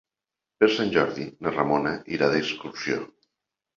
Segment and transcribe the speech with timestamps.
[0.61, 2.99] Per Sant Jordi na Ramona irà d'excursió.